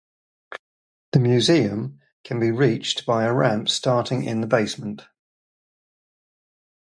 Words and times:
The 1.11 1.19
museum 1.19 1.99
can 2.23 2.39
be 2.39 2.49
reached 2.49 3.05
by 3.05 3.23
a 3.25 3.31
ramp 3.35 3.69
starting 3.69 4.23
in 4.23 4.41
the 4.41 4.47
basement. 4.47 5.03